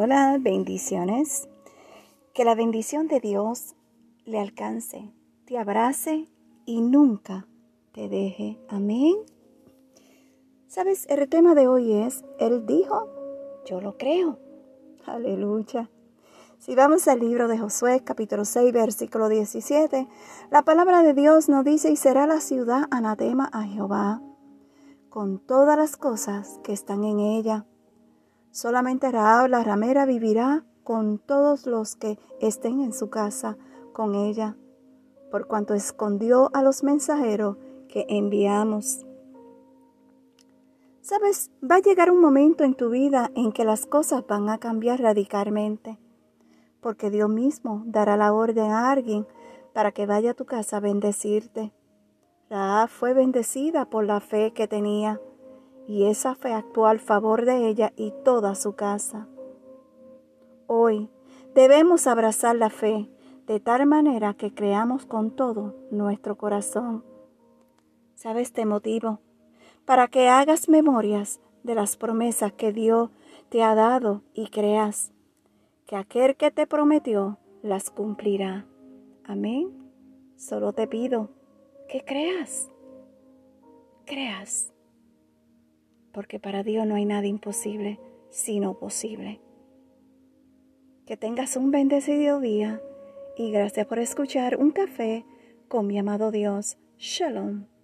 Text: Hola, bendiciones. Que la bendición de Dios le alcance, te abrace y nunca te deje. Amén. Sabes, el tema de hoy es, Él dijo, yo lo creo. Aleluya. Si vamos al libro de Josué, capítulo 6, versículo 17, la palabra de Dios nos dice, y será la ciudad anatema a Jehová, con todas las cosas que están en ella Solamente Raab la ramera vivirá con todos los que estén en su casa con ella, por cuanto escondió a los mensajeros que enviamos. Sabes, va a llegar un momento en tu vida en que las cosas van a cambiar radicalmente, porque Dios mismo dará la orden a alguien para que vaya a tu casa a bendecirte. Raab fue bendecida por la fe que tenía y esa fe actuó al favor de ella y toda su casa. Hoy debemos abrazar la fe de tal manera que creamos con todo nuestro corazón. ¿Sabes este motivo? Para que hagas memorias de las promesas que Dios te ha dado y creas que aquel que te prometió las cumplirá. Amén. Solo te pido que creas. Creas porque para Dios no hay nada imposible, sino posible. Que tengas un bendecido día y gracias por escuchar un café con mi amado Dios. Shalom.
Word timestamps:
Hola, 0.00 0.38
bendiciones. 0.40 1.48
Que 2.32 2.44
la 2.44 2.54
bendición 2.54 3.08
de 3.08 3.18
Dios 3.18 3.74
le 4.26 4.38
alcance, 4.38 5.12
te 5.44 5.58
abrace 5.58 6.28
y 6.66 6.82
nunca 6.82 7.48
te 7.90 8.08
deje. 8.08 8.60
Amén. 8.68 9.16
Sabes, 10.68 11.04
el 11.08 11.28
tema 11.28 11.56
de 11.56 11.66
hoy 11.66 11.94
es, 11.94 12.24
Él 12.38 12.64
dijo, 12.64 13.08
yo 13.66 13.80
lo 13.80 13.98
creo. 13.98 14.38
Aleluya. 15.04 15.90
Si 16.60 16.76
vamos 16.76 17.08
al 17.08 17.18
libro 17.18 17.48
de 17.48 17.58
Josué, 17.58 18.04
capítulo 18.04 18.44
6, 18.44 18.72
versículo 18.72 19.28
17, 19.28 20.06
la 20.52 20.62
palabra 20.62 21.02
de 21.02 21.12
Dios 21.12 21.48
nos 21.48 21.64
dice, 21.64 21.90
y 21.90 21.96
será 21.96 22.28
la 22.28 22.38
ciudad 22.38 22.84
anatema 22.92 23.50
a 23.52 23.64
Jehová, 23.64 24.22
con 25.08 25.40
todas 25.40 25.76
las 25.76 25.96
cosas 25.96 26.60
que 26.62 26.72
están 26.72 27.02
en 27.02 27.18
ella 27.18 27.66
Solamente 28.50 29.10
Raab 29.10 29.48
la 29.48 29.62
ramera 29.62 30.06
vivirá 30.06 30.64
con 30.84 31.18
todos 31.18 31.66
los 31.66 31.96
que 31.96 32.18
estén 32.40 32.80
en 32.80 32.92
su 32.92 33.10
casa 33.10 33.56
con 33.92 34.14
ella, 34.14 34.56
por 35.30 35.46
cuanto 35.46 35.74
escondió 35.74 36.50
a 36.54 36.62
los 36.62 36.82
mensajeros 36.82 37.56
que 37.88 38.06
enviamos. 38.08 39.04
Sabes, 41.00 41.50
va 41.62 41.76
a 41.76 41.80
llegar 41.80 42.10
un 42.10 42.20
momento 42.20 42.64
en 42.64 42.74
tu 42.74 42.90
vida 42.90 43.30
en 43.34 43.52
que 43.52 43.64
las 43.64 43.86
cosas 43.86 44.26
van 44.26 44.48
a 44.50 44.58
cambiar 44.58 45.00
radicalmente, 45.00 45.98
porque 46.80 47.10
Dios 47.10 47.30
mismo 47.30 47.82
dará 47.86 48.16
la 48.16 48.32
orden 48.32 48.70
a 48.70 48.90
alguien 48.90 49.26
para 49.72 49.92
que 49.92 50.06
vaya 50.06 50.32
a 50.32 50.34
tu 50.34 50.44
casa 50.44 50.78
a 50.78 50.80
bendecirte. 50.80 51.72
Raab 52.50 52.88
fue 52.88 53.14
bendecida 53.14 53.88
por 53.90 54.04
la 54.04 54.20
fe 54.20 54.52
que 54.52 54.68
tenía 54.68 55.20
y 55.88 56.04
esa 56.04 56.34
fe 56.34 56.52
actuó 56.52 56.86
al 56.86 57.00
favor 57.00 57.46
de 57.46 57.66
ella 57.66 57.94
y 57.96 58.12
toda 58.22 58.54
su 58.54 58.74
casa. 58.74 59.26
Hoy 60.66 61.08
debemos 61.54 62.06
abrazar 62.06 62.54
la 62.56 62.68
fe 62.68 63.08
de 63.46 63.58
tal 63.58 63.86
manera 63.86 64.34
que 64.34 64.52
creamos 64.52 65.06
con 65.06 65.30
todo 65.30 65.74
nuestro 65.90 66.36
corazón. 66.36 67.04
¿Sabes 68.14 68.48
este 68.48 68.66
motivo? 68.66 69.20
Para 69.86 70.08
que 70.08 70.28
hagas 70.28 70.68
memorias 70.68 71.40
de 71.62 71.74
las 71.74 71.96
promesas 71.96 72.52
que 72.52 72.70
Dios 72.70 73.08
te 73.48 73.62
ha 73.62 73.74
dado 73.74 74.22
y 74.34 74.48
creas 74.48 75.10
que 75.86 75.96
aquel 75.96 76.36
que 76.36 76.50
te 76.50 76.66
prometió 76.66 77.38
las 77.62 77.90
cumplirá. 77.90 78.66
Amén. 79.24 79.90
Solo 80.36 80.74
te 80.74 80.86
pido 80.86 81.30
que 81.88 82.04
creas. 82.04 82.68
Creas 84.04 84.70
porque 86.12 86.38
para 86.38 86.62
Dios 86.62 86.86
no 86.86 86.94
hay 86.94 87.04
nada 87.04 87.26
imposible, 87.26 87.98
sino 88.30 88.78
posible. 88.78 89.40
Que 91.06 91.16
tengas 91.16 91.56
un 91.56 91.70
bendecido 91.70 92.40
día 92.40 92.80
y 93.36 93.50
gracias 93.50 93.86
por 93.86 93.98
escuchar 93.98 94.56
un 94.56 94.70
café 94.70 95.24
con 95.68 95.86
mi 95.86 95.98
amado 95.98 96.30
Dios. 96.30 96.76
Shalom. 96.98 97.77